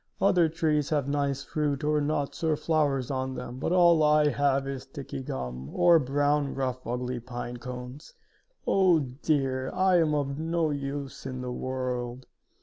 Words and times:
Other 0.19 0.49
trees 0.49 0.89
have 0.89 1.07
nice 1.07 1.43
fruit 1.43 1.83
or 1.83 2.01
nuts 2.01 2.43
or 2.43 2.57
flowers 2.57 3.11
on 3.11 3.35
them, 3.35 3.59
but 3.59 3.71
all 3.71 4.01
I 4.01 4.29
have 4.29 4.67
is 4.67 4.81
sticky 4.81 5.21
gum, 5.21 5.69
or 5.75 5.99
brown, 5.99 6.55
rough 6.55 6.87
ugly 6.87 7.19
pine 7.19 7.57
cones. 7.57 8.15
Oh, 8.65 9.01
dear! 9.01 9.69
I 9.71 9.99
am 9.99 10.15
of 10.15 10.39
no 10.39 10.71
use 10.71 11.27
in 11.27 11.41
the 11.41 11.51
world!" 11.51 12.25